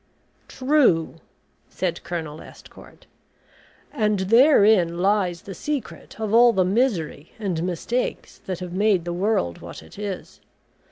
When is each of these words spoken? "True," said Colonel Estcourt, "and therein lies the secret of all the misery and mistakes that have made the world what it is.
"True," 0.47 1.21
said 1.69 2.03
Colonel 2.03 2.41
Estcourt, 2.41 3.05
"and 3.93 4.17
therein 4.21 4.97
lies 4.97 5.43
the 5.43 5.53
secret 5.53 6.19
of 6.19 6.33
all 6.33 6.53
the 6.53 6.65
misery 6.65 7.33
and 7.37 7.61
mistakes 7.61 8.39
that 8.47 8.61
have 8.61 8.73
made 8.73 9.05
the 9.05 9.13
world 9.13 9.59
what 9.59 9.83
it 9.83 9.99
is. 9.99 10.41